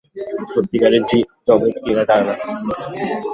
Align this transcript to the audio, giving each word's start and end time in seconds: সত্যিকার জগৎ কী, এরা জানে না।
সত্যিকার 0.51 0.91
জগৎ 1.47 1.73
কী, 1.75 1.89
এরা 1.91 2.03
জানে 2.09 2.23
না। 2.27 2.33